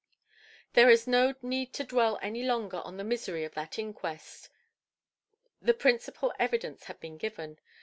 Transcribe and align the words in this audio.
There 0.73 0.89
is 0.89 1.05
no 1.05 1.35
need 1.43 1.73
to 1.73 1.83
dwell 1.83 2.17
any 2.23 2.41
longer 2.43 2.77
on 2.83 2.97
the 2.97 3.03
misery 3.03 3.43
of 3.43 3.53
that 3.53 3.77
inquest. 3.77 4.49
The 5.61 5.75
principal 5.75 6.33
evidence 6.39 6.85
has 6.85 6.97
been 6.97 7.19
given. 7.19 7.59